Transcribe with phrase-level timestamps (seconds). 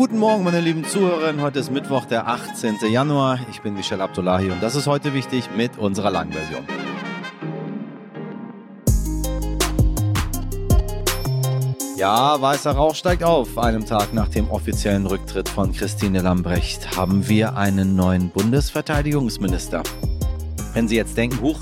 [0.00, 1.42] Guten Morgen, meine lieben Zuhörerinnen.
[1.42, 2.78] Heute ist Mittwoch, der 18.
[2.90, 3.38] Januar.
[3.50, 6.64] Ich bin Michel Abdullahi und das ist heute wichtig mit unserer Langversion.
[11.98, 13.58] Ja, weißer Rauch steigt auf.
[13.58, 19.82] Einem Tag nach dem offiziellen Rücktritt von Christine Lambrecht haben wir einen neuen Bundesverteidigungsminister.
[20.72, 21.60] Wenn Sie jetzt denken, huch,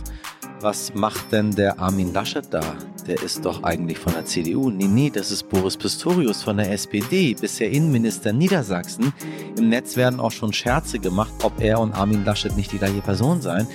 [0.60, 2.60] was macht denn der Armin Laschet da?
[3.08, 4.68] Der ist doch eigentlich von der CDU.
[4.68, 9.14] Nee, nee, das ist Boris Pistorius von der SPD, bisher Innenminister Niedersachsen.
[9.56, 13.00] Im Netz werden auch schon Scherze gemacht, ob er und Armin Laschet nicht die gleiche
[13.00, 13.66] Person seien,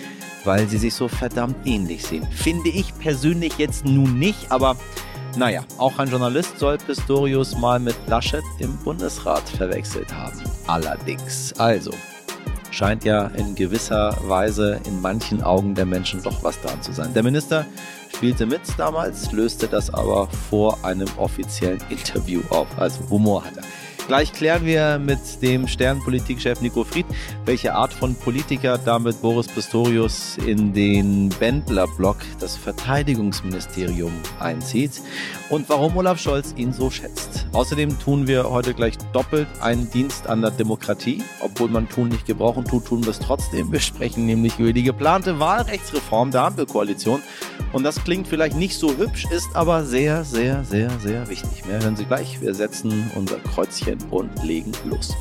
[0.44, 2.27] weil sie sich so verdammt ähnlich sehen.
[2.30, 4.77] Finde ich persönlich jetzt nun nicht, aber
[5.36, 10.44] naja, auch ein Journalist soll Pistorius mal mit Laschet im Bundesrat verwechselt haben.
[10.68, 11.54] Allerdings.
[11.58, 11.90] Also,
[12.70, 17.16] scheint ja in gewisser Weise in manchen Augen der Menschen doch was dran zu sein.
[17.16, 17.66] Der Minister
[18.23, 22.68] spielte mit damals, löste das aber vor einem offiziellen Interview auf.
[22.77, 23.63] Also Humor hat er.
[24.07, 27.05] Gleich klären wir mit dem Sternpolitikchef Nico Fried,
[27.46, 35.01] welche Art von Politiker damit Boris Pistorius in den Bändlerblock, das Verteidigungsministerium, einzieht
[35.49, 37.48] und warum Olaf Scholz ihn so schätzt.
[37.54, 41.23] Außerdem tun wir heute gleich doppelt einen Dienst an der Demokratie.
[41.40, 43.71] Obwohl man tun nicht gebrauchen tut, tun wir es trotzdem.
[43.71, 47.21] Wir sprechen nämlich über die geplante Wahlrechtsreform der Ampelkoalition.
[47.71, 51.65] Und das klingt vielleicht nicht so hübsch, ist aber sehr, sehr, sehr, sehr wichtig.
[51.65, 52.41] Mehr hören Sie gleich.
[52.41, 55.13] Wir setzen unser Kreuzchen Händchen und legen los.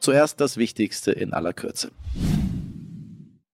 [0.00, 1.90] Zuerst das Wichtigste in aller Kürze.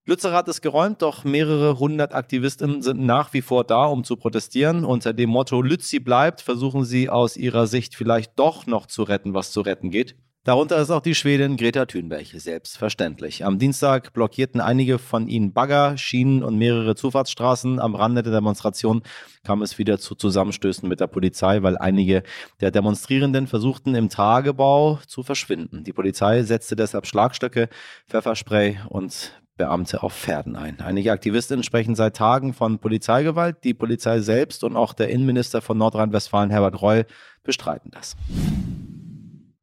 [0.05, 4.85] Lützerath ist geräumt, doch mehrere hundert Aktivisten sind nach wie vor da, um zu protestieren.
[4.85, 9.33] Unter dem Motto Lützi bleibt, versuchen sie aus ihrer Sicht vielleicht doch noch zu retten,
[9.33, 10.15] was zu retten geht.
[10.47, 13.43] Darunter ist auch die Schwedin Greta Thunberg, selbstverständlich.
[13.43, 17.81] Am Dienstag blockierten einige von ihnen Bagger, Schienen und mehrere Zufahrtsstraßen.
[17.81, 19.01] Am Rande der Demonstration
[19.43, 22.23] kam es wieder zu Zusammenstößen mit der Polizei, weil einige
[22.61, 25.83] der Demonstrierenden versuchten, im Tagebau zu verschwinden.
[25.83, 27.67] Die Polizei setzte deshalb Schlagstöcke,
[28.07, 30.79] Pfefferspray und Beamte auf Pferden ein.
[30.79, 33.65] Einige Aktivistinnen sprechen seit Tagen von Polizeigewalt.
[33.65, 37.05] Die Polizei selbst und auch der Innenminister von Nordrhein-Westfalen, Herbert Reul,
[37.43, 38.15] bestreiten das.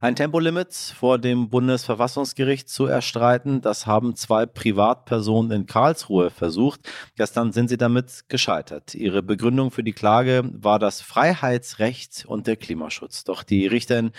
[0.04, 6.80] Ein Tempolimit vor dem Bundesverfassungsgericht zu erstreiten, das haben zwei Privatpersonen in Karlsruhe versucht.
[7.16, 8.94] Gestern sind sie damit gescheitert.
[8.94, 13.24] Ihre Begründung für die Klage war das Freiheitsrecht und der Klimaschutz.
[13.24, 14.10] Doch die Richterin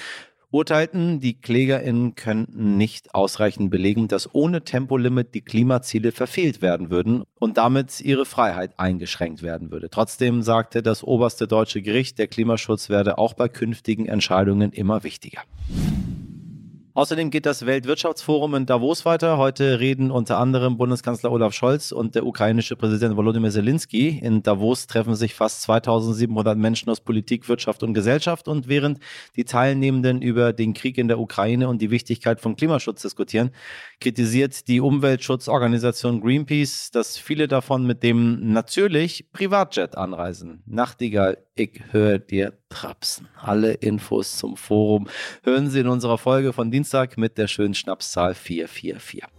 [0.55, 7.23] urteilten, die KlägerInnen könnten nicht ausreichend belegen, dass ohne Tempolimit die Klimaziele verfehlt werden würden
[7.35, 9.89] und damit ihre Freiheit eingeschränkt werden würde.
[9.89, 15.41] Trotzdem sagte das oberste deutsche Gericht, der Klimaschutz werde auch bei künftigen Entscheidungen immer wichtiger.
[16.95, 19.37] Außerdem geht das Weltwirtschaftsforum in Davos weiter.
[19.37, 24.17] Heute reden unter anderem Bundeskanzler Olaf Scholz und der ukrainische Präsident Volodymyr Zelensky.
[24.19, 28.47] In Davos treffen sich fast 2700 Menschen aus Politik, Wirtschaft und Gesellschaft.
[28.47, 28.99] Und während
[29.35, 33.51] die Teilnehmenden über den Krieg in der Ukraine und die Wichtigkeit von Klimaschutz diskutieren,
[33.99, 40.63] kritisiert die Umweltschutzorganisation Greenpeace, dass viele davon mit dem natürlich Privatjet anreisen.
[40.65, 43.29] Nachtigall, ich höre dir trapsen.
[43.41, 45.07] Alle Infos zum Forum
[45.43, 49.34] hören Sie in unserer Folge von Dienstag mit der schönen Schnapszahl 444.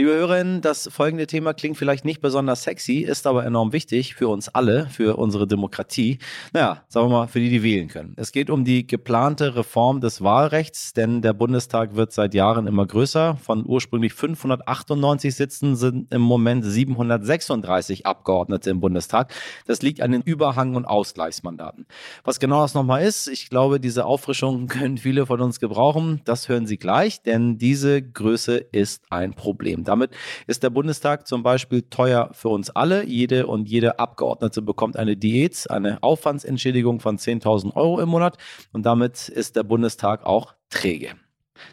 [0.00, 4.28] Liebe Hörerinnen, das folgende Thema klingt vielleicht nicht besonders sexy, ist aber enorm wichtig für
[4.28, 6.20] uns alle, für unsere Demokratie.
[6.52, 8.14] Naja, sagen wir mal, für die, die wählen können.
[8.16, 12.86] Es geht um die geplante Reform des Wahlrechts, denn der Bundestag wird seit Jahren immer
[12.86, 13.38] größer.
[13.42, 19.34] Von ursprünglich 598 Sitzen sind im Moment 736 Abgeordnete im Bundestag.
[19.66, 21.86] Das liegt an den Überhang- und Ausgleichsmandaten.
[22.22, 26.20] Was genau das nochmal ist, ich glaube, diese Auffrischung können viele von uns gebrauchen.
[26.24, 29.86] Das hören Sie gleich, denn diese Größe ist ein Problem.
[29.88, 30.10] Damit
[30.46, 33.04] ist der Bundestag zum Beispiel teuer für uns alle.
[33.04, 38.36] Jede und jede Abgeordnete bekommt eine Diät, eine Aufwandsentschädigung von 10.000 Euro im Monat
[38.72, 41.14] und damit ist der Bundestag auch träge.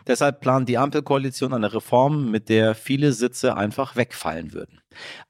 [0.07, 4.81] Deshalb plant die Ampelkoalition eine Reform, mit der viele Sitze einfach wegfallen würden.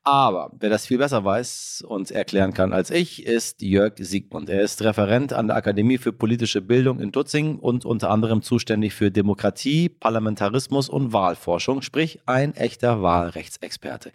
[0.04, 4.50] Aber wer das viel besser weiß und erklären kann als ich, ist Jörg Siegmund.
[4.50, 8.94] Er ist Referent an der Akademie für politische Bildung in Dutzing und unter anderem zuständig
[8.94, 14.12] für Demokratie, Parlamentarismus und Wahlforschung, sprich ein echter Wahlrechtsexperte.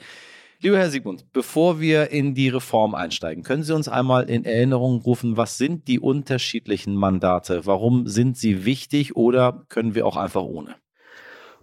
[0.62, 5.00] Lieber Herr Siegmund, bevor wir in die Reform einsteigen, können Sie uns einmal in Erinnerung
[5.00, 7.64] rufen, was sind die unterschiedlichen Mandate?
[7.64, 10.74] Warum sind sie wichtig oder können wir auch einfach ohne?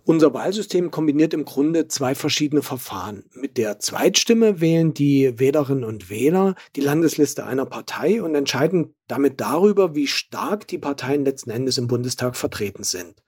[0.04, 3.26] Unser Wahlsystem kombiniert im Grunde zwei verschiedene Verfahren.
[3.36, 9.40] Mit der Zweitstimme wählen die Wählerinnen und Wähler die Landesliste einer Partei und entscheiden damit
[9.40, 13.22] darüber, wie stark die Parteien letzten Endes im Bundestag vertreten sind.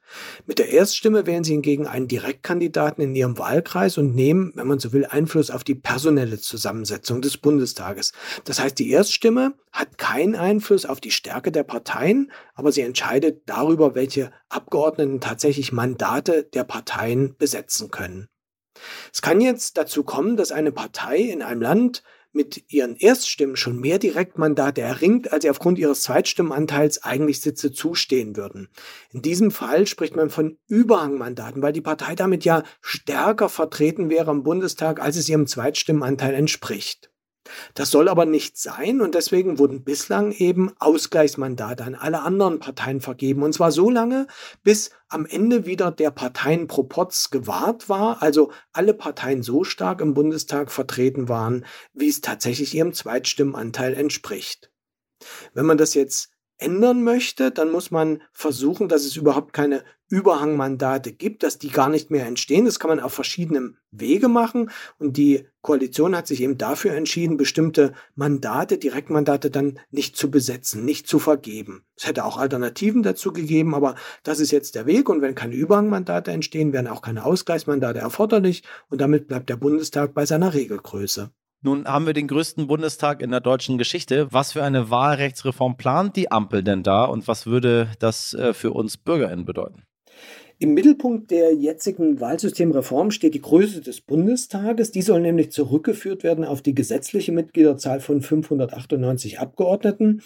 [0.46, 4.80] Mit der Erststimme wählen sie hingegen einen Direktkandidaten in ihrem Wahlkreis und nehmen, wenn man
[4.80, 8.14] so will, Einfluss auf die personelle Zusammensetzung des Bundestages.
[8.46, 13.44] Das heißt, die Erststimme hat keinen Einfluss auf die Stärke der Parteien, aber sie entscheidet
[13.46, 18.28] darüber, welche Abgeordneten tatsächlich Mandate der Parteien besetzen können.
[19.14, 23.80] Es kann jetzt dazu kommen, dass eine Partei in einem Land mit ihren Erststimmen schon
[23.80, 28.70] mehr Direktmandate erringt, als sie aufgrund ihres Zweitstimmenanteils eigentlich Sitze zustehen würden.
[29.12, 34.32] In diesem Fall spricht man von Überhangmandaten, weil die Partei damit ja stärker vertreten wäre
[34.32, 37.09] im Bundestag, als es ihrem Zweitstimmenanteil entspricht.
[37.74, 43.02] Das soll aber nicht sein und deswegen wurden bislang eben Ausgleichsmandate an alle anderen Parteien
[43.02, 43.44] vergeben.
[43.44, 44.28] Und zwar so lange,
[44.64, 50.72] bis am Ende wieder der Parteienproporz gewahrt war, also alle Parteien so stark im Bundestag
[50.72, 54.72] vertreten waren, wie es tatsächlich ihrem Zweitstimmenanteil entspricht.
[55.54, 56.30] Wenn man das jetzt
[56.60, 61.88] ändern möchte, dann muss man versuchen, dass es überhaupt keine Überhangmandate gibt, dass die gar
[61.88, 62.66] nicht mehr entstehen.
[62.66, 64.72] Das kann man auf verschiedenen Wege machen.
[64.98, 70.84] Und die Koalition hat sich eben dafür entschieden, bestimmte Mandate, Direktmandate dann nicht zu besetzen,
[70.84, 71.86] nicht zu vergeben.
[71.96, 75.10] Es hätte auch Alternativen dazu gegeben, aber das ist jetzt der Weg.
[75.10, 78.64] Und wenn keine Überhangmandate entstehen, werden auch keine Ausgleichsmandate erforderlich.
[78.90, 81.32] Und damit bleibt der Bundestag bei seiner Regelgröße.
[81.62, 84.28] Nun haben wir den größten Bundestag in der deutschen Geschichte.
[84.32, 88.72] Was für eine Wahlrechtsreform plant die Ampel denn da und was würde das äh, für
[88.72, 89.84] uns BürgerInnen bedeuten?
[90.62, 94.92] Im Mittelpunkt der jetzigen Wahlsystemreform steht die Größe des Bundestages.
[94.92, 100.22] Die soll nämlich zurückgeführt werden auf die gesetzliche Mitgliederzahl von 598 Abgeordneten.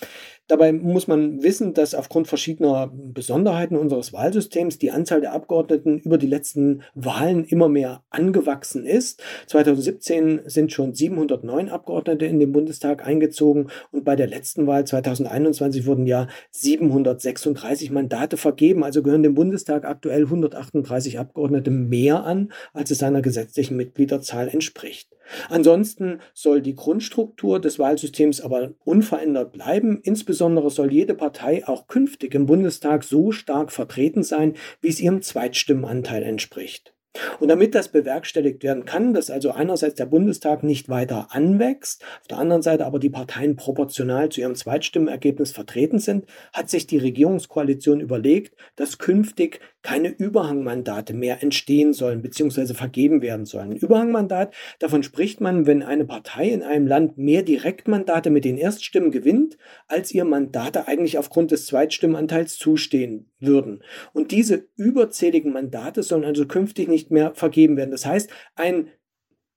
[0.48, 6.18] Dabei muss man wissen, dass aufgrund verschiedener Besonderheiten unseres Wahlsystems die Anzahl der Abgeordneten über
[6.18, 9.22] die letzten Wahlen immer mehr angewachsen ist.
[9.46, 15.86] 2017 sind schon 709 Abgeordnete in den Bundestag eingezogen und bei der letzten Wahl 2021
[15.86, 18.84] wurden ja 736 Mandate vergeben.
[18.84, 25.10] Also gehören dem Bundestag aktuell 138 Abgeordnete mehr an, als es seiner gesetzlichen Mitgliederzahl entspricht.
[25.50, 30.00] Ansonsten soll die Grundstruktur des Wahlsystems aber unverändert bleiben.
[30.04, 35.22] Insbesondere soll jede Partei auch künftig im Bundestag so stark vertreten sein, wie es ihrem
[35.22, 36.94] Zweitstimmenanteil entspricht.
[37.40, 42.28] Und damit das bewerkstelligt werden kann, dass also einerseits der Bundestag nicht weiter anwächst, auf
[42.28, 46.98] der anderen Seite aber die Parteien proportional zu ihrem Zweitstimmenergebnis vertreten sind, hat sich die
[46.98, 52.74] Regierungskoalition überlegt, dass künftig keine Überhangmandate mehr entstehen sollen bzw.
[52.74, 53.72] vergeben werden sollen.
[53.72, 58.58] Ein Überhangmandat, davon spricht man, wenn eine Partei in einem Land mehr Direktmandate mit den
[58.58, 59.58] Erststimmen gewinnt,
[59.88, 63.84] als ihr Mandate eigentlich aufgrund des Zweitstimmenanteils zustehen würden.
[64.14, 67.92] Und diese überzähligen Mandate sollen also künftig nicht mehr vergeben werden.
[67.92, 68.88] Das heißt, ein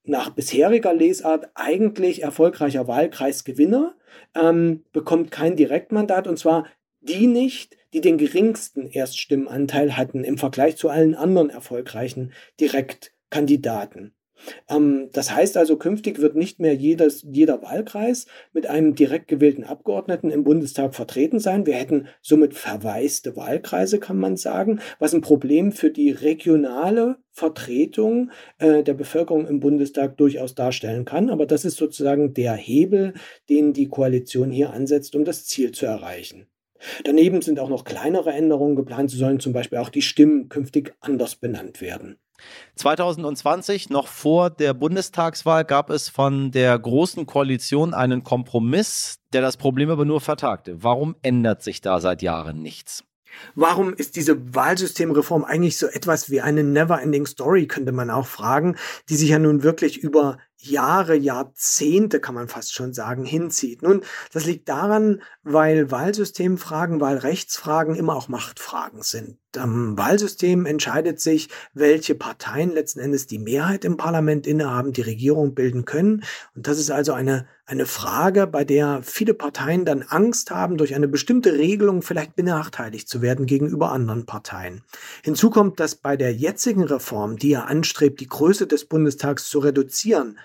[0.02, 3.96] nach bisheriger Lesart eigentlich erfolgreicher Wahlkreisgewinner
[4.34, 6.66] ähm, bekommt kein Direktmandat und zwar
[7.00, 14.12] die nicht, die den geringsten Erststimmenanteil hatten im Vergleich zu allen anderen erfolgreichen Direktkandidaten.
[14.68, 19.64] Ähm, das heißt also, künftig wird nicht mehr jedes, jeder Wahlkreis mit einem direkt gewählten
[19.64, 21.64] Abgeordneten im Bundestag vertreten sein.
[21.64, 28.30] Wir hätten somit verwaiste Wahlkreise, kann man sagen, was ein Problem für die regionale Vertretung
[28.58, 31.30] äh, der Bevölkerung im Bundestag durchaus darstellen kann.
[31.30, 33.14] Aber das ist sozusagen der Hebel,
[33.48, 36.46] den die Koalition hier ansetzt, um das Ziel zu erreichen.
[37.04, 39.10] Daneben sind auch noch kleinere Änderungen geplant.
[39.10, 42.18] So sollen zum Beispiel auch die Stimmen künftig anders benannt werden.
[42.76, 49.56] 2020, noch vor der Bundestagswahl, gab es von der Großen Koalition einen Kompromiss, der das
[49.56, 50.82] Problem aber nur vertagte.
[50.82, 53.04] Warum ändert sich da seit Jahren nichts?
[53.54, 58.76] Warum ist diese Wahlsystemreform eigentlich so etwas wie eine Never-Ending Story, könnte man auch fragen,
[59.08, 63.82] die sich ja nun wirklich über Jahre, Jahrzehnte, kann man fast schon sagen, hinzieht.
[63.82, 69.38] Nun, das liegt daran, weil Wahlsystemfragen, Wahlrechtsfragen immer auch Machtfragen sind.
[69.56, 75.54] Am Wahlsystem entscheidet sich, welche Parteien letzten Endes die Mehrheit im Parlament innehaben, die Regierung
[75.54, 76.24] bilden können.
[76.54, 80.94] Und das ist also eine, eine Frage, bei der viele Parteien dann Angst haben, durch
[80.94, 84.82] eine bestimmte Regelung vielleicht benachteiligt zu werden gegenüber anderen Parteien.
[85.22, 89.60] Hinzu kommt, dass bei der jetzigen Reform, die ja anstrebt, die Größe des Bundestags zu
[89.60, 90.38] reduzieren,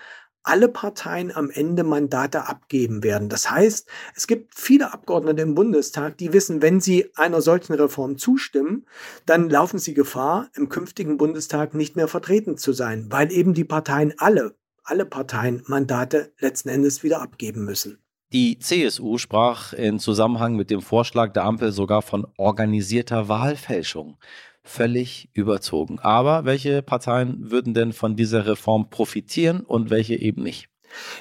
[0.44, 3.30] alle Parteien am Ende Mandate abgeben werden.
[3.30, 8.18] Das heißt, es gibt viele Abgeordnete im Bundestag, die wissen, wenn sie einer solchen Reform
[8.18, 8.86] zustimmen,
[9.26, 13.66] dann laufen sie Gefahr, im künftigen Bundestag nicht mehr vertreten zu sein, weil eben die
[13.66, 18.00] Parteien alle, alle Parteien Mandate letzten Endes wieder abgeben müssen.
[18.34, 24.18] Die CSU sprach in Zusammenhang mit dem Vorschlag der Ampel sogar von organisierter Wahlfälschung
[24.64, 26.00] völlig überzogen.
[26.00, 30.68] Aber welche Parteien würden denn von dieser Reform profitieren und welche eben nicht?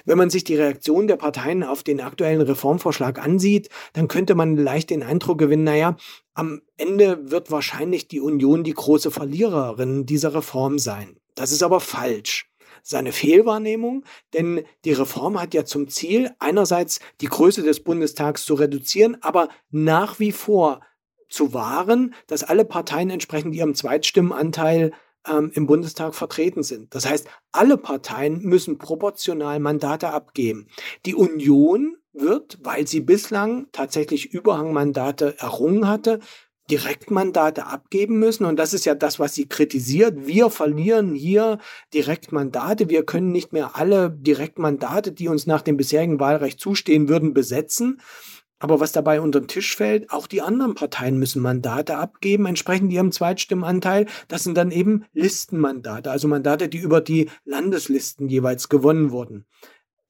[0.05, 4.57] Wenn man sich die Reaktion der Parteien auf den aktuellen Reformvorschlag ansieht, dann könnte man
[4.57, 5.97] leicht den Eindruck gewinnen, naja,
[6.35, 11.17] am Ende wird wahrscheinlich die Union die große Verliererin dieser Reform sein.
[11.35, 12.51] Das ist aber falsch
[12.83, 18.55] seine Fehlwahrnehmung, denn die Reform hat ja zum Ziel, einerseits die Größe des Bundestags zu
[18.55, 20.81] reduzieren, aber nach wie vor
[21.31, 24.93] zu wahren, dass alle Parteien entsprechend ihrem Zweitstimmenanteil
[25.27, 26.95] ähm, im Bundestag vertreten sind.
[26.95, 30.69] Das heißt, alle Parteien müssen proportional Mandate abgeben.
[31.07, 36.21] Die Union wird, weil sie bislang tatsächlich Überhangmandate errungen hatte,
[36.71, 38.45] Direktmandate abgeben müssen.
[38.45, 40.27] Und das ist ja das, was sie kritisiert.
[40.27, 41.59] Wir verlieren hier
[41.93, 42.89] Direktmandate.
[42.89, 48.01] Wir können nicht mehr alle Direktmandate, die uns nach dem bisherigen Wahlrecht zustehen würden, besetzen.
[48.61, 52.93] Aber was dabei unter den Tisch fällt, auch die anderen Parteien müssen Mandate abgeben, entsprechend
[52.93, 54.07] ihrem Zweitstimmenanteil.
[54.29, 59.47] Das sind dann eben Listenmandate, also Mandate, die über die Landeslisten jeweils gewonnen wurden.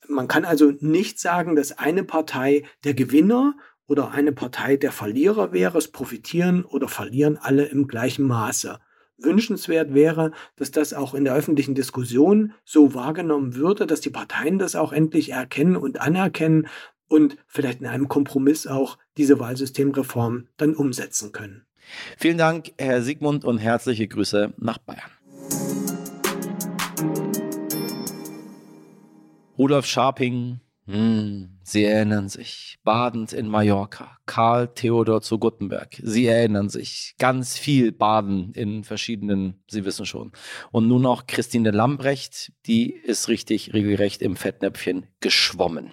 [0.08, 3.54] Man kann also nicht sagen, dass eine Partei der Gewinner
[3.86, 5.78] oder eine Partei der Verlierer wäre.
[5.78, 8.80] Es profitieren oder verlieren alle im gleichen Maße.
[9.18, 14.58] Wünschenswert wäre, dass das auch in der öffentlichen Diskussion so wahrgenommen würde, dass die Parteien
[14.58, 16.66] das auch endlich erkennen und anerkennen
[17.10, 21.66] und vielleicht in einem Kompromiss auch diese Wahlsystemreform dann umsetzen können.
[22.16, 25.10] Vielen Dank, Herr Siegmund, und herzliche Grüße nach Bayern.
[29.58, 36.00] Rudolf Scharping, hm, Sie erinnern sich, badend in Mallorca, Karl Theodor zu Guttenberg.
[36.02, 40.32] Sie erinnern sich, ganz viel baden in verschiedenen, Sie wissen schon.
[40.72, 45.92] Und nun auch Christine Lambrecht, die ist richtig regelrecht im Fettnäpfchen geschwommen.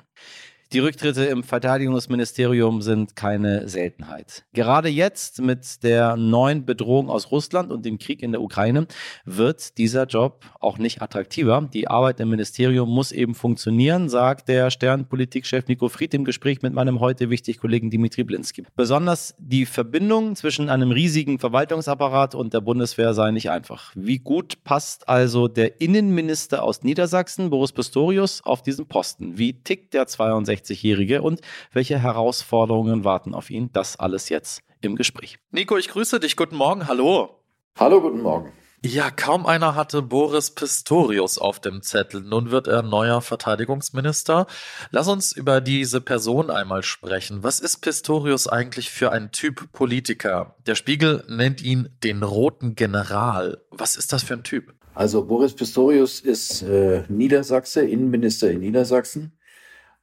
[0.74, 4.44] Die Rücktritte im Verteidigungsministerium sind keine Seltenheit.
[4.52, 8.86] Gerade jetzt mit der neuen Bedrohung aus Russland und dem Krieg in der Ukraine
[9.24, 11.70] wird dieser Job auch nicht attraktiver.
[11.74, 16.74] Die Arbeit im Ministerium muss eben funktionieren, sagt der Sternpolitikchef Nico Fried im Gespräch mit
[16.74, 18.66] meinem heute wichtigen Kollegen Dimitri Blinski.
[18.76, 23.94] Besonders die Verbindung zwischen einem riesigen Verwaltungsapparat und der Bundeswehr sei nicht einfach.
[23.96, 29.38] Wie gut passt also der Innenminister aus Niedersachsen, Boris Pistorius, auf diesen Posten?
[29.38, 33.70] Wie tickt der 62 61-Jährige und welche Herausforderungen warten auf ihn?
[33.74, 35.38] Das alles jetzt im Gespräch.
[35.52, 36.36] Nico, ich grüße dich.
[36.36, 36.88] Guten Morgen.
[36.88, 37.42] Hallo.
[37.78, 38.52] Hallo, guten Morgen.
[38.86, 42.22] Ja, kaum einer hatte Boris Pistorius auf dem Zettel.
[42.22, 44.46] Nun wird er neuer Verteidigungsminister.
[44.92, 47.42] Lass uns über diese Person einmal sprechen.
[47.42, 50.56] Was ist Pistorius eigentlich für ein Typ Politiker?
[50.68, 53.64] Der Spiegel nennt ihn den roten General.
[53.72, 54.76] Was ist das für ein Typ?
[54.94, 59.37] Also Boris Pistorius ist äh, Niedersachse, Innenminister in Niedersachsen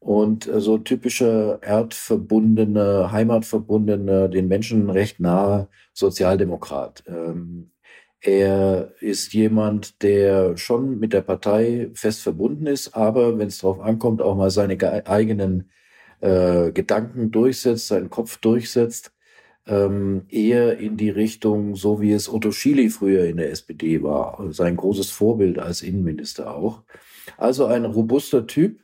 [0.04, 7.04] und äh, so typische erdverbundene, heimatverbundene, den Menschen recht nahe Sozialdemokrat.
[7.06, 7.70] Ähm,
[8.20, 13.80] er ist jemand, der schon mit der Partei fest verbunden ist, aber wenn es darauf
[13.80, 15.70] ankommt, auch mal seine eigenen
[16.20, 19.12] äh, Gedanken durchsetzt, seinen Kopf durchsetzt,
[19.66, 24.52] ähm, eher in die Richtung, so wie es Otto Schily früher in der SPD war,
[24.52, 26.82] sein großes Vorbild als Innenminister auch.
[27.38, 28.83] Also ein robuster Typ,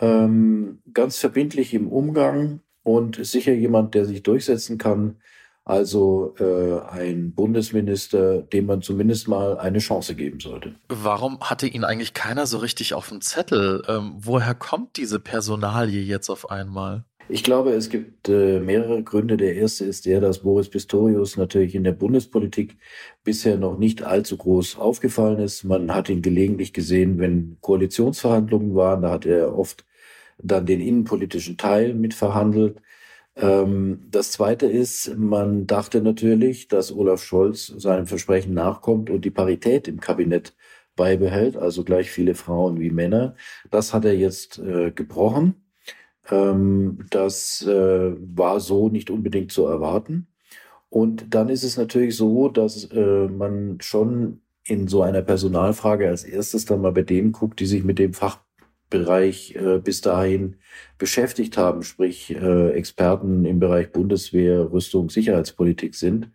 [0.00, 5.16] ähm, ganz verbindlich im Umgang und sicher jemand, der sich durchsetzen kann.
[5.64, 10.74] Also äh, ein Bundesminister, dem man zumindest mal eine Chance geben sollte.
[10.88, 13.82] Warum hatte ihn eigentlich keiner so richtig auf dem Zettel?
[13.86, 17.04] Ähm, woher kommt diese Personalie jetzt auf einmal?
[17.30, 19.36] Ich glaube, es gibt äh, mehrere Gründe.
[19.36, 22.78] Der erste ist der, dass Boris Pistorius natürlich in der Bundespolitik
[23.22, 25.64] bisher noch nicht allzu groß aufgefallen ist.
[25.64, 29.02] Man hat ihn gelegentlich gesehen, wenn Koalitionsverhandlungen waren.
[29.02, 29.84] Da hat er oft
[30.38, 32.80] dann den innenpolitischen Teil mitverhandelt.
[33.36, 39.30] Ähm, das zweite ist, man dachte natürlich, dass Olaf Scholz seinem Versprechen nachkommt und die
[39.30, 40.56] Parität im Kabinett
[40.96, 43.36] beibehält, also gleich viele Frauen wie Männer.
[43.70, 45.67] Das hat er jetzt äh, gebrochen.
[46.30, 50.28] Ähm, das äh, war so nicht unbedingt zu erwarten.
[50.90, 56.24] Und dann ist es natürlich so, dass äh, man schon in so einer Personalfrage als
[56.24, 58.40] erstes dann mal bei denen guckt, die sich mit dem Fach
[58.90, 60.56] Bereich äh, bis dahin
[60.96, 66.30] beschäftigt haben, sprich äh, Experten im Bereich Bundeswehr, Rüstung, Sicherheitspolitik sind.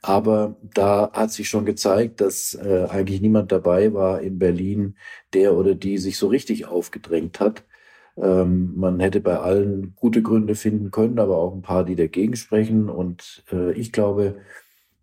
[0.00, 4.96] Aber da hat sich schon gezeigt, dass äh, eigentlich niemand dabei war in Berlin,
[5.32, 7.64] der oder die sich so richtig aufgedrängt hat.
[8.16, 12.36] Ähm, man hätte bei allen gute Gründe finden können, aber auch ein paar, die dagegen
[12.36, 12.88] sprechen.
[12.88, 14.36] Und äh, ich glaube,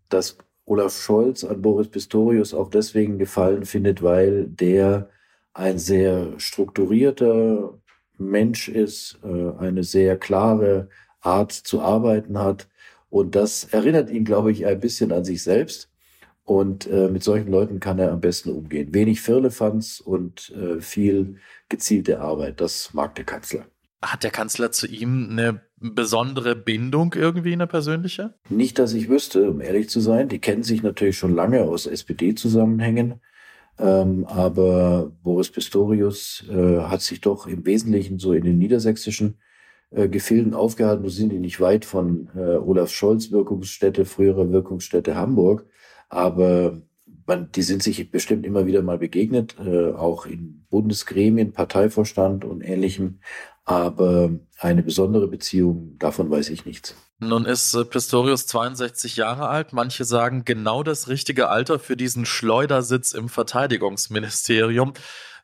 [0.08, 5.10] dass Olaf Scholz an Boris Pistorius auch deswegen gefallen findet, weil der
[5.54, 7.78] ein sehr strukturierter
[8.18, 10.88] Mensch ist, äh, eine sehr klare
[11.20, 12.68] Art zu arbeiten hat.
[13.10, 15.91] Und das erinnert ihn, glaube ich, ein bisschen an sich selbst.
[16.44, 18.92] Und äh, mit solchen Leuten kann er am besten umgehen.
[18.92, 21.36] Wenig Firlefanz und äh, viel
[21.68, 22.60] gezielte Arbeit.
[22.60, 23.66] Das mag der Kanzler.
[24.02, 28.34] Hat der Kanzler zu ihm eine besondere Bindung irgendwie, eine persönliche?
[28.48, 30.28] Nicht, dass ich wüsste, um ehrlich zu sein.
[30.28, 33.20] Die kennen sich natürlich schon lange aus SPD-Zusammenhängen.
[33.78, 39.38] Ähm, aber Boris Pistorius äh, hat sich doch im Wesentlichen so in den niedersächsischen
[39.90, 41.04] äh, Gefilden aufgehalten.
[41.04, 45.66] Wir sind die nicht weit von äh, Olaf Scholz Wirkungsstätte, frühere Wirkungsstätte Hamburg.
[46.12, 46.76] Aber
[47.26, 52.60] man, die sind sich bestimmt immer wieder mal begegnet, äh, auch in Bundesgremien, Parteivorstand und
[52.60, 53.20] ähnlichem.
[53.64, 56.94] Aber eine besondere Beziehung, davon weiß ich nichts.
[57.18, 59.72] Nun ist äh, Pistorius 62 Jahre alt.
[59.72, 64.92] Manche sagen genau das richtige Alter für diesen Schleudersitz im Verteidigungsministerium.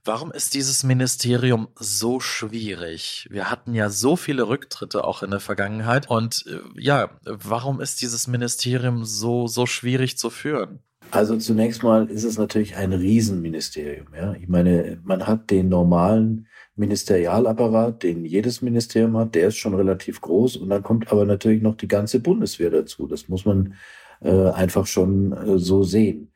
[0.04, 3.28] Warum ist dieses Ministerium so schwierig?
[3.30, 6.08] Wir hatten ja so viele Rücktritte auch in der Vergangenheit.
[6.08, 10.80] Und äh, ja, warum ist dieses Ministerium so, so schwierig zu führen?
[11.10, 14.08] Also zunächst mal ist es natürlich ein Riesenministerium.
[14.14, 14.34] Ja?
[14.34, 20.20] Ich meine, man hat den normalen Ministerialapparat, den jedes Ministerium hat, der ist schon relativ
[20.20, 20.56] groß.
[20.56, 23.06] Und dann kommt aber natürlich noch die ganze Bundeswehr dazu.
[23.06, 23.74] Das muss man
[24.20, 26.30] äh, einfach schon äh, so sehen.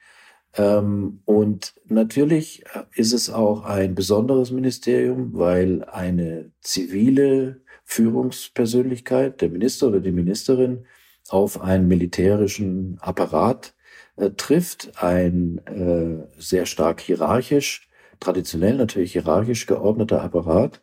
[0.54, 9.88] Ähm, und natürlich ist es auch ein besonderes Ministerium, weil eine zivile Führungspersönlichkeit, der Minister
[9.88, 10.86] oder die Ministerin,
[11.28, 13.74] auf einen militärischen Apparat
[14.16, 17.88] äh, trifft, ein äh, sehr stark hierarchisch
[18.22, 20.82] traditionell natürlich hierarchisch geordneter Apparat.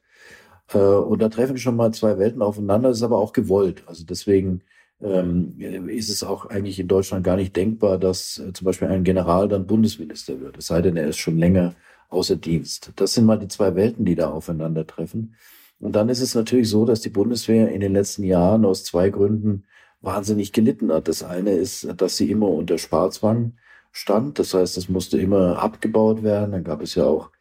[0.73, 3.83] Äh, und da treffen schon mal zwei Welten aufeinander, ist aber auch gewollt.
[3.87, 4.61] Also deswegen
[5.01, 5.55] ähm,
[5.87, 9.47] ist es auch eigentlich in Deutschland gar nicht denkbar, dass äh, zum Beispiel ein General
[9.47, 11.75] dann Bundesminister wird, es sei denn, er ist schon länger
[12.09, 12.91] außer Dienst.
[12.95, 15.35] Das sind mal die zwei Welten, die da aufeinandertreffen.
[15.79, 19.09] Und dann ist es natürlich so, dass die Bundeswehr in den letzten Jahren aus zwei
[19.09, 19.65] Gründen
[20.01, 21.07] wahnsinnig gelitten hat.
[21.07, 23.53] Das eine ist, dass sie immer unter Sparzwang
[23.91, 24.39] stand.
[24.39, 26.51] Das heißt, es musste immer abgebaut werden.
[26.51, 27.31] Dann gab es ja auch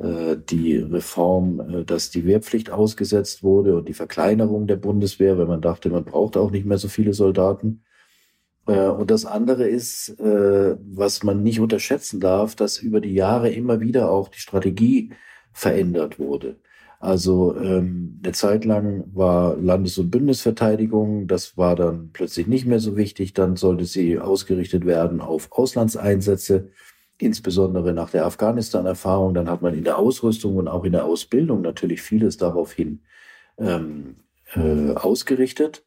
[0.00, 5.60] die Reform, äh, dass die Wehrpflicht ausgesetzt wurde und die Verkleinerung der Bundeswehr, weil man
[5.60, 7.82] dachte, man braucht auch nicht mehr so viele Soldaten.
[8.68, 13.50] Äh, und das andere ist, äh, was man nicht unterschätzen darf, dass über die Jahre
[13.50, 15.12] immer wieder auch die Strategie
[15.52, 16.60] verändert wurde.
[17.00, 22.80] Also ähm, eine Zeit lang war Landes- und Bündnisverteidigung, das war dann plötzlich nicht mehr
[22.80, 26.70] so wichtig, dann sollte sie ausgerichtet werden auf Auslandseinsätze,
[27.18, 29.34] insbesondere nach der Afghanistan-Erfahrung.
[29.34, 33.00] Dann hat man in der Ausrüstung und auch in der Ausbildung natürlich vieles daraufhin
[33.58, 34.16] ähm,
[34.54, 35.84] äh, ausgerichtet.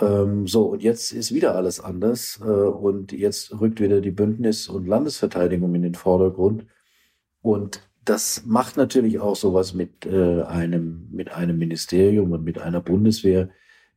[0.00, 4.68] Ähm, so, und jetzt ist wieder alles anders äh, und jetzt rückt wieder die Bündnis-
[4.68, 6.66] und Landesverteidigung in den Vordergrund.
[7.42, 12.80] Und das macht natürlich auch sowas mit äh, einem mit einem Ministerium und mit einer
[12.80, 13.50] Bundeswehr,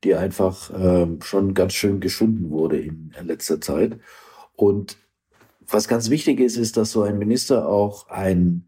[0.04, 4.00] die einfach äh, schon ganz schön geschunden wurde in letzter Zeit.
[4.56, 4.98] Und
[5.68, 8.68] was ganz wichtig ist, ist, dass so ein Minister auch ein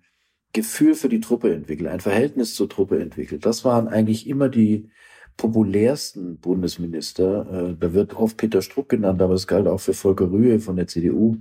[0.53, 3.45] Gefühl für die Truppe entwickelt, ein Verhältnis zur Truppe entwickelt.
[3.45, 4.89] Das waren eigentlich immer die
[5.37, 7.69] populärsten Bundesminister.
[7.69, 10.75] Äh, da wird oft Peter Struck genannt, aber es galt auch für Volker Rühe von
[10.75, 11.39] der CDU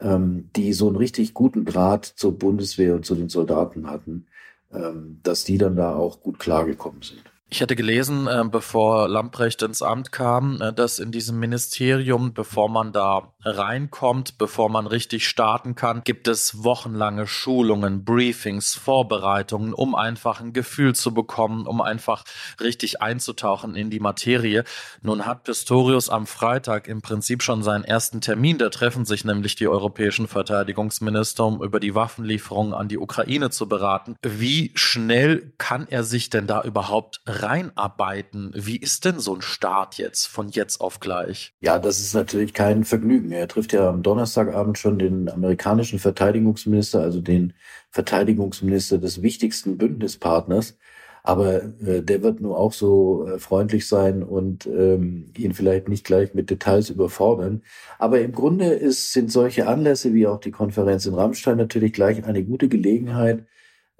[0.00, 4.26] ähm, die so einen richtig guten Draht zur Bundeswehr und zu den Soldaten hatten,
[4.72, 7.22] ähm, dass die dann da auch gut klargekommen sind.
[7.48, 12.68] Ich hatte gelesen, äh, bevor Lamprecht ins Amt kam, äh, dass in diesem Ministerium, bevor
[12.68, 19.94] man da reinkommt, bevor man richtig starten kann, gibt es wochenlange Schulungen, Briefings, Vorbereitungen, um
[19.94, 22.24] einfach ein Gefühl zu bekommen, um einfach
[22.60, 24.64] richtig einzutauchen in die Materie.
[25.02, 28.58] Nun hat Pistorius am Freitag im Prinzip schon seinen ersten Termin.
[28.58, 33.68] Da treffen sich nämlich die europäischen Verteidigungsminister, um über die Waffenlieferungen an die Ukraine zu
[33.68, 34.16] beraten.
[34.22, 38.50] Wie schnell kann er sich denn da überhaupt reinarbeiten.
[38.54, 41.52] Wie ist denn so ein Start jetzt von jetzt auf gleich?
[41.60, 43.35] Ja, das ist natürlich kein Vergnügen.
[43.36, 47.52] Er trifft ja am Donnerstagabend schon den amerikanischen Verteidigungsminister, also den
[47.90, 50.76] Verteidigungsminister des wichtigsten Bündnispartners.
[51.22, 56.04] Aber äh, der wird nur auch so äh, freundlich sein und ähm, ihn vielleicht nicht
[56.04, 57.62] gleich mit Details überfordern.
[57.98, 62.24] Aber im Grunde ist, sind solche Anlässe wie auch die Konferenz in Rammstein natürlich gleich
[62.24, 63.44] eine gute Gelegenheit,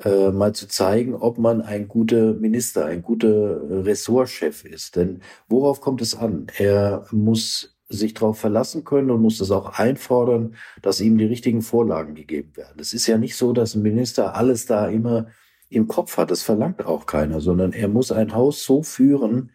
[0.05, 4.95] äh, mal zu zeigen, ob man ein guter Minister, ein guter Ressortchef ist.
[4.97, 6.47] Denn worauf kommt es an?
[6.59, 11.63] Er muss sich darauf verlassen können und muss das auch einfordern, dass ihm die richtigen
[11.63, 12.81] Vorlagen gegeben werden.
[12.81, 15.29] Es ist ja nicht so, dass ein Minister alles da immer
[15.69, 16.31] im Kopf hat.
[16.31, 19.53] Das verlangt auch keiner, sondern er muss ein Haus so führen,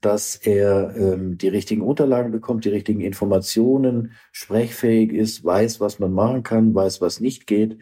[0.00, 6.12] dass er ähm, die richtigen Unterlagen bekommt, die richtigen Informationen, sprechfähig ist, weiß, was man
[6.12, 7.78] machen kann, weiß, was nicht geht.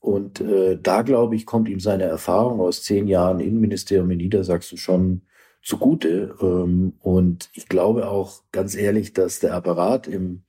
[0.00, 4.76] Und äh, da, glaube ich, kommt ihm seine Erfahrung aus zehn Jahren Innenministerium in Niedersachsen
[4.76, 5.22] schon
[5.64, 6.36] zugute.
[6.40, 10.42] Ähm, und ich glaube auch ganz ehrlich, dass der Apparat im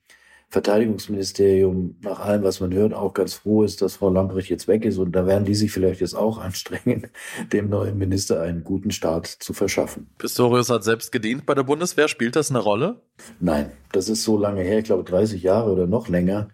[0.48, 4.84] Verteidigungsministerium nach allem, was man hört, auch ganz froh ist, dass Frau Lambrecht jetzt weg
[4.84, 4.98] ist.
[4.98, 7.08] Und da werden die sich vielleicht jetzt auch anstrengen,
[7.52, 10.08] dem neuen Minister einen guten Start zu verschaffen.
[10.18, 12.06] Pistorius hat selbst gedient bei der Bundeswehr.
[12.06, 13.02] Spielt das eine Rolle?
[13.40, 16.48] Nein, das ist so lange her, ich glaube 30 Jahre oder noch länger.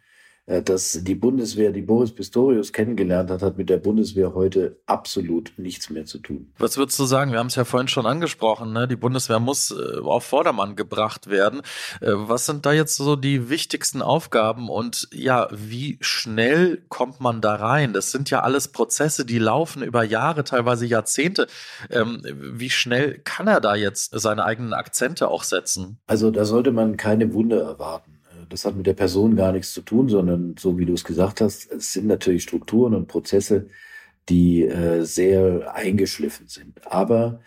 [0.46, 5.52] Äh, dass die Bundeswehr, die Boris Pistorius kennengelernt hat, hat mit der Bundeswehr heute absolut
[5.56, 6.52] nichts mehr zu tun.
[6.58, 7.30] Was würdest du sagen?
[7.30, 8.88] Wir haben es ja vorhin schon angesprochen, ne?
[8.88, 11.60] die Bundeswehr muss äh, auf Vordermann gebracht werden.
[12.00, 17.40] Äh, was sind da jetzt so die wichtigsten Aufgaben und ja, wie schnell kommt man
[17.40, 17.92] da rein?
[17.92, 21.46] Das sind ja alles Prozesse, die laufen über Jahre, teilweise Jahrzehnte.
[21.88, 25.98] Ähm, wie schnell kann er da jetzt seine eigenen Akzente auch setzen?
[26.08, 28.11] Also da sollte man keine Wunder erwarten.
[28.52, 31.40] Das hat mit der Person gar nichts zu tun, sondern so wie du es gesagt
[31.40, 33.68] hast, es sind natürlich Strukturen und Prozesse,
[34.28, 36.86] die äh, sehr eingeschliffen sind.
[36.86, 37.40] Aber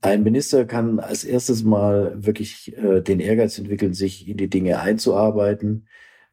[0.00, 4.80] ein Minister kann als erstes mal wirklich äh, den Ehrgeiz entwickeln, sich in die Dinge
[4.80, 5.86] einzuarbeiten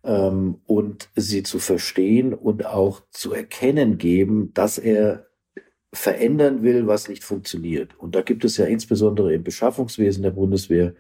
[0.04, 5.28] ähm, und sie zu verstehen und auch zu erkennen geben, dass er
[5.94, 7.98] verändern will, was nicht funktioniert.
[8.00, 10.96] Und da gibt es ja insbesondere im Beschaffungswesen der Bundeswehr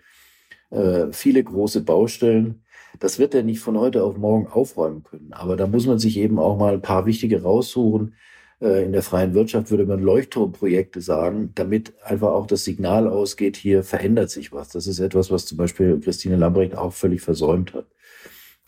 [0.69, 2.64] äh, viele große Baustellen,
[2.99, 5.34] das wird er nicht von heute auf morgen aufräumen können.
[5.34, 8.15] Aber da muss man sich eben auch mal ein paar wichtige raussuchen.
[8.62, 13.58] Äh, in der freien Wirtschaft würde man Leuchtturmprojekte sagen, damit einfach auch das Signal ausgeht,
[13.58, 14.69] hier verändert sich was.
[14.69, 17.88] Das ist etwas, was zum Beispiel Christine Lambrecht auch völlig versäumt hat.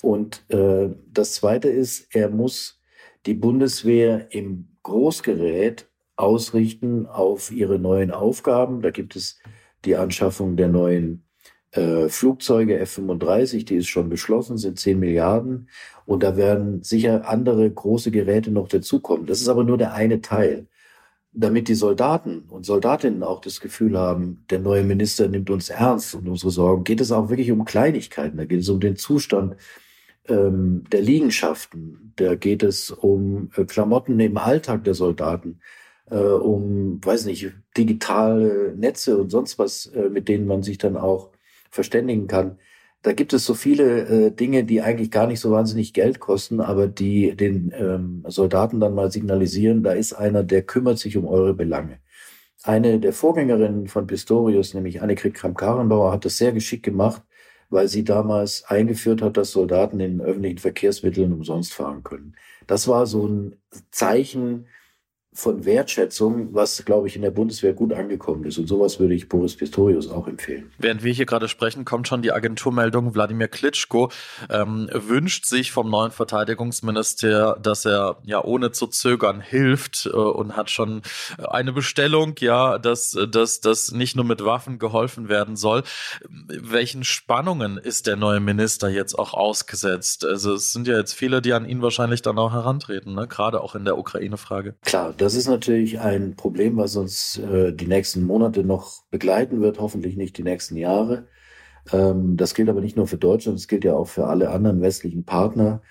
[0.02, 2.80] Und äh, das Zweite ist, er muss
[3.26, 8.82] die Bundeswehr im Großgerät ausrichten auf ihre neuen Aufgaben.
[8.82, 9.40] Da gibt es
[9.86, 11.27] die Anschaffung der neuen
[11.78, 15.70] äh, Flugzeuge F-35, die ist schon beschlossen, sind 10 Milliarden.
[16.06, 19.28] Und da werden sicher andere große Geräte noch dazukommen.
[19.28, 20.68] Das ist aber nur der eine Teil.
[21.34, 26.16] Damit die Soldaten und Soldatinnen auch das Gefühl haben, der neue Minister nimmt uns ernst
[26.16, 28.38] und unsere Sorgen, geht es auch wirklich um Kleinigkeiten.
[28.38, 29.56] Da geht es um den Zustand
[30.28, 32.14] ähm, der Liegenschaften.
[32.16, 35.60] Da geht es um äh, Klamotten im Alltag der Soldaten.
[36.10, 40.98] Äh, um, weiß nicht, digitale Netze und sonst was, äh, mit denen man sich dann
[40.98, 41.32] auch
[41.70, 42.58] verständigen kann.
[43.04, 46.60] Da gibt es so viele äh, Dinge, die eigentlich gar nicht so wahnsinnig Geld kosten,
[46.60, 51.26] aber die den ähm, Soldaten dann mal signalisieren, da ist einer, der kümmert sich um
[51.28, 52.00] eure Belange.
[52.64, 57.22] Eine der Vorgängerinnen von Pistorius, nämlich Annegret Kramp-Karrenbauer, hat das sehr geschickt gemacht,
[57.70, 62.36] weil sie damals eingeführt hat, dass Soldaten in öffentlichen Verkehrsmitteln umsonst fahren können.
[62.66, 63.56] Das war so ein
[63.92, 64.68] Zeichen
[65.38, 68.58] von Wertschätzung, was, glaube ich, in der Bundeswehr gut angekommen ist.
[68.58, 70.72] Und sowas würde ich Boris Pistorius auch empfehlen.
[70.80, 74.10] Während wir hier gerade sprechen, kommt schon die Agenturmeldung, Wladimir Klitschko
[74.50, 80.56] ähm, wünscht sich vom neuen Verteidigungsminister, dass er ja ohne zu zögern hilft äh, und
[80.56, 81.04] hat schon
[81.38, 85.84] eine Bestellung, ja, dass, dass, dass nicht nur mit Waffen geholfen werden soll.
[86.30, 90.26] Welchen Spannungen ist der neue Minister jetzt auch ausgesetzt?
[90.26, 93.28] Also es sind ja jetzt viele, die an ihn wahrscheinlich dann auch herantreten, ne?
[93.28, 94.74] gerade auch in der Ukraine-Frage.
[94.84, 99.80] Klar, das ist natürlich ein Problem, was uns äh, die nächsten Monate noch begleiten wird,
[99.80, 101.28] hoffentlich nicht die nächsten Jahre.
[101.92, 104.82] Ähm, das gilt aber nicht nur für Deutschland, das gilt ja auch für alle anderen
[104.82, 105.82] westlichen Partner.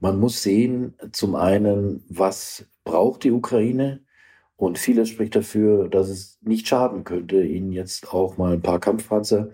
[0.00, 4.00] Man muss sehen, zum einen, was braucht die Ukraine?
[4.56, 8.80] Und vieles spricht dafür, dass es nicht schaden könnte, ihnen jetzt auch mal ein paar
[8.80, 9.50] Kampfpanzer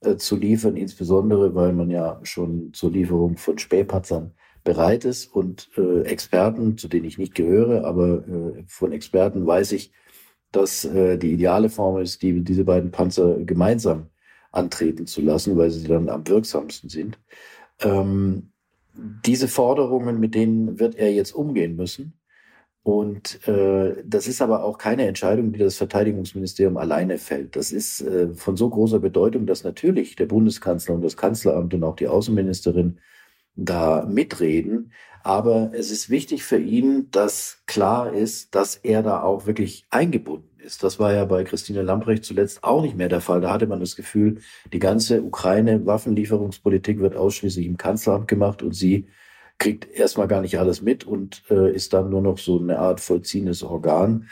[0.00, 4.34] äh, zu liefern, insbesondere weil man ja schon zur Lieferung von Spähpanzern
[4.66, 9.72] bereit ist und äh, Experten, zu denen ich nicht gehöre, aber äh, von Experten weiß
[9.72, 9.92] ich,
[10.52, 14.10] dass äh, die ideale Form ist, die, diese beiden Panzer gemeinsam
[14.52, 17.18] antreten zu lassen, weil sie dann am wirksamsten sind.
[17.80, 18.50] Ähm,
[19.24, 22.14] diese Forderungen, mit denen wird er jetzt umgehen müssen.
[22.82, 27.56] Und äh, das ist aber auch keine Entscheidung, die das Verteidigungsministerium alleine fällt.
[27.56, 31.84] Das ist äh, von so großer Bedeutung, dass natürlich der Bundeskanzler und das Kanzleramt und
[31.84, 32.98] auch die Außenministerin
[33.56, 34.92] da mitreden.
[35.22, 40.48] Aber es ist wichtig für ihn, dass klar ist, dass er da auch wirklich eingebunden
[40.58, 40.84] ist.
[40.84, 43.40] Das war ja bei Christine Lamprecht zuletzt auch nicht mehr der Fall.
[43.40, 44.40] Da hatte man das Gefühl,
[44.72, 49.08] die ganze Ukraine-Waffenlieferungspolitik wird ausschließlich im Kanzleramt gemacht und sie
[49.58, 53.00] kriegt erstmal gar nicht alles mit und äh, ist dann nur noch so eine Art
[53.00, 54.28] vollziehendes Organ.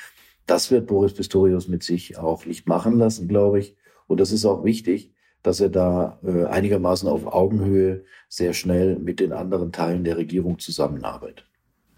[0.46, 3.76] Das wird Boris Pistorius mit sich auch nicht machen lassen, glaube ich.
[4.06, 5.13] Und das ist auch wichtig,
[5.44, 10.58] dass er da äh, einigermaßen auf Augenhöhe sehr schnell mit den anderen Teilen der Regierung
[10.58, 11.44] zusammenarbeitet.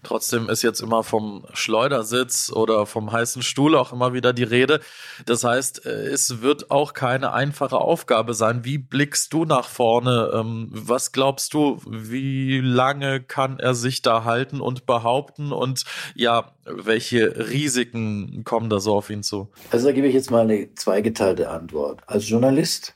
[0.06, 4.78] Trotzdem ist jetzt immer vom Schleudersitz oder vom heißen Stuhl auch immer wieder die Rede.
[5.26, 8.64] Das heißt, äh, es wird auch keine einfache Aufgabe sein.
[8.64, 10.30] Wie blickst du nach vorne?
[10.32, 15.50] Ähm, was glaubst du, wie lange kann er sich da halten und behaupten?
[15.50, 19.48] Und ja, welche Risiken kommen da so auf ihn zu?
[19.72, 22.02] Also da gebe ich jetzt mal eine zweigeteilte Antwort.
[22.06, 22.95] Als Journalist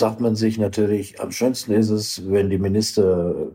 [0.00, 3.52] sagt man sich natürlich, am schönsten ist es, wenn die Minister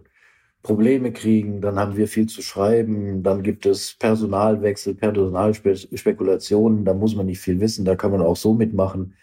[0.63, 7.15] Probleme kriegen, dann haben wir viel zu schreiben, dann gibt es Personalwechsel, Personalspekulationen, da muss
[7.15, 9.15] man nicht viel wissen, da kann man auch so mitmachen.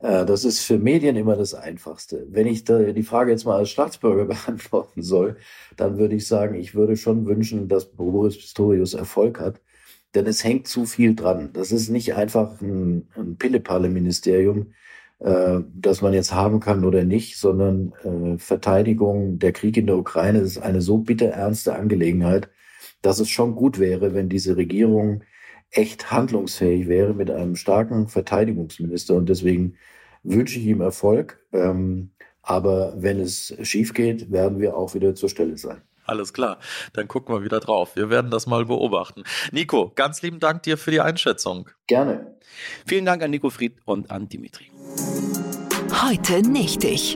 [0.00, 2.26] Äh, das ist für Medien immer das Einfachste.
[2.30, 5.36] Wenn ich die Frage jetzt mal als Staatsbürger beantworten soll,
[5.76, 9.60] dann würde ich sagen, ich würde schon wünschen, dass Boris Pistorius Erfolg hat,
[10.14, 11.50] denn es hängt zu viel dran.
[11.52, 14.72] Das ist nicht einfach ein, ein Pillepalle-Ministerium,
[15.20, 19.98] äh, das man jetzt haben kann oder nicht, sondern äh, Verteidigung, der Krieg in der
[19.98, 22.48] Ukraine ist eine so bitterernste Angelegenheit,
[23.02, 25.22] dass es schon gut wäre, wenn diese Regierung
[25.70, 29.14] echt handlungsfähig wäre mit einem starken Verteidigungsminister.
[29.14, 29.76] Und deswegen
[30.22, 31.44] wünsche ich ihm Erfolg.
[31.52, 32.10] Ähm,
[32.42, 35.82] aber wenn es schief geht, werden wir auch wieder zur Stelle sein.
[36.10, 36.58] Alles klar,
[36.92, 37.94] dann gucken wir wieder drauf.
[37.94, 39.22] Wir werden das mal beobachten.
[39.52, 41.70] Nico, ganz lieben Dank dir für die Einschätzung.
[41.86, 42.36] Gerne.
[42.84, 44.72] Vielen Dank an Nico Fried und an Dimitri.
[46.02, 47.14] Heute nicht ich.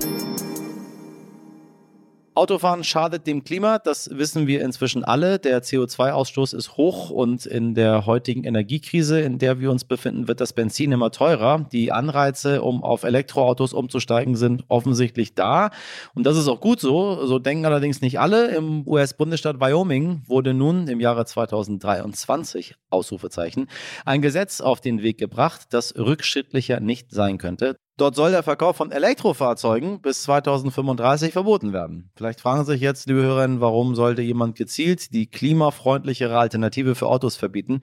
[2.36, 5.38] Autofahren schadet dem Klima, das wissen wir inzwischen alle.
[5.38, 10.40] Der CO2-Ausstoß ist hoch und in der heutigen Energiekrise, in der wir uns befinden, wird
[10.40, 11.64] das Benzin immer teurer.
[11.70, 15.70] Die Anreize, um auf Elektroautos umzusteigen, sind offensichtlich da.
[16.16, 17.24] Und das ist auch gut so.
[17.24, 18.48] So denken allerdings nicht alle.
[18.48, 23.68] Im US-Bundesstaat Wyoming wurde nun im Jahre 2023, Ausrufezeichen,
[24.04, 27.76] ein Gesetz auf den Weg gebracht, das rückschrittlicher nicht sein könnte.
[27.96, 32.10] Dort soll der Verkauf von Elektrofahrzeugen bis 2035 verboten werden.
[32.16, 37.36] Vielleicht fragen sich jetzt, liebe Hörerinnen, warum sollte jemand gezielt die klimafreundlichere Alternative für Autos
[37.36, 37.82] verbieten?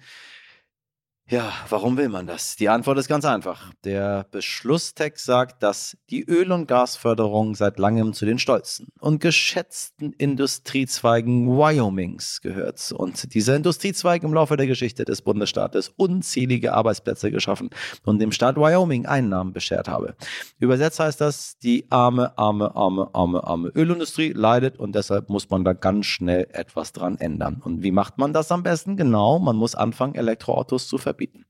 [1.31, 2.57] Ja, warum will man das?
[2.57, 3.71] Die Antwort ist ganz einfach.
[3.85, 10.11] Der Beschlusstext sagt, dass die Öl- und Gasförderung seit langem zu den stolzen und geschätzten
[10.11, 12.91] Industriezweigen Wyomings gehört.
[12.91, 17.69] Und dieser Industriezweig im Laufe der Geschichte des Bundesstaates unzählige Arbeitsplätze geschaffen
[18.03, 20.15] und dem Staat Wyoming Einnahmen beschert habe.
[20.59, 25.63] Übersetzt heißt das, die arme, arme, arme, arme, arme Ölindustrie leidet und deshalb muss man
[25.63, 27.61] da ganz schnell etwas dran ändern.
[27.63, 28.97] Und wie macht man das am besten?
[28.97, 31.45] Genau, man muss anfangen, Elektroautos zu verbieten verbieten.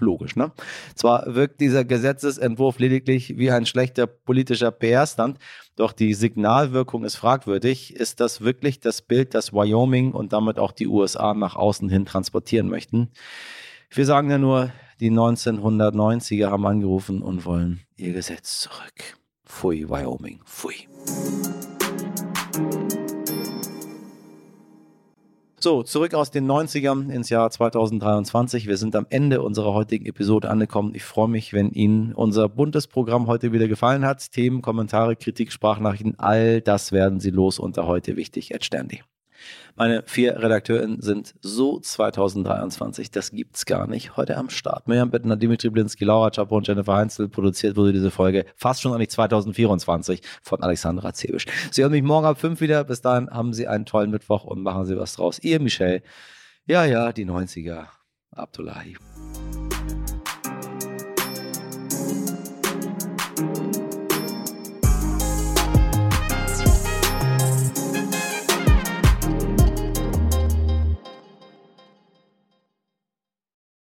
[0.00, 0.52] Logisch, ne?
[0.94, 5.38] Zwar wirkt dieser Gesetzesentwurf lediglich wie ein schlechter politischer PR-Stand,
[5.76, 7.96] doch die Signalwirkung ist fragwürdig.
[7.96, 12.04] Ist das wirklich das Bild, das Wyoming und damit auch die USA nach außen hin
[12.04, 13.08] transportieren möchten?
[13.90, 19.16] Wir sagen ja nur, die 1990er haben angerufen und wollen ihr Gesetz zurück.
[19.46, 20.86] Pfui, Wyoming, pfui.
[25.60, 28.68] So, zurück aus den 90ern ins Jahr 2023.
[28.68, 30.94] Wir sind am Ende unserer heutigen Episode angekommen.
[30.94, 34.30] Ich freue mich, wenn Ihnen unser buntes Programm heute wieder gefallen hat.
[34.30, 39.02] Themen, Kommentare, Kritik, Sprachnachrichten, all das werden Sie los unter heute wichtig at Sterndy.
[39.76, 44.16] Meine vier Redakteurinnen sind so 2023, das gibt's gar nicht.
[44.16, 44.88] Heute am Start.
[44.88, 47.28] Mirjam Bettner, Dimitri Blinski, Laura Chapo und Jennifer Heinzel.
[47.28, 51.46] Produziert wurde diese Folge fast schon eigentlich 2024 von Alexandra Zebisch.
[51.70, 52.84] Sie hören mich morgen ab fünf wieder.
[52.84, 55.38] Bis dahin haben Sie einen tollen Mittwoch und machen Sie was draus.
[55.38, 56.02] Ihr Michel.
[56.66, 57.86] Ja, ja, die 90er.
[58.30, 58.96] Abdullahi.